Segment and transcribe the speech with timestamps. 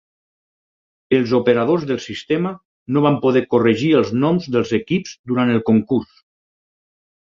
[1.17, 2.55] Els operadors del sistema
[2.97, 6.23] no van poder corregir els noms dels equips durant el concurs.